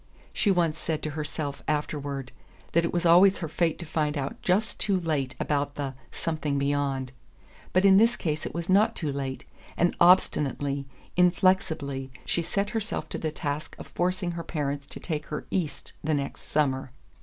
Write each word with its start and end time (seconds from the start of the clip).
She 0.33 0.49
once 0.49 0.79
said 0.79 1.03
to 1.03 1.11
herself, 1.11 1.61
afterward, 1.67 2.31
that 2.71 2.83
it 2.83 2.91
was 2.91 3.05
always 3.05 3.37
her 3.37 3.47
fate 3.47 3.77
to 3.77 3.85
find 3.85 4.17
out 4.17 4.41
just 4.41 4.79
too 4.79 4.99
late 4.99 5.35
about 5.39 5.75
the 5.75 5.93
"something 6.11 6.57
beyond." 6.57 7.11
But 7.71 7.85
in 7.85 7.97
this 7.97 8.17
case 8.17 8.43
it 8.43 8.53
was 8.55 8.67
not 8.67 8.95
too 8.95 9.13
late 9.13 9.45
and 9.77 9.95
obstinately, 9.99 10.87
inflexibly, 11.15 12.09
she 12.25 12.41
set 12.41 12.71
herself 12.71 13.09
to 13.09 13.19
the 13.19 13.29
task 13.31 13.75
of 13.77 13.85
forcing 13.89 14.31
her 14.31 14.43
parents 14.43 14.87
to 14.87 14.99
take 14.99 15.27
her 15.27 15.45
"east" 15.51 15.93
the 16.03 16.15
next 16.15 16.41
summer. 16.45 16.89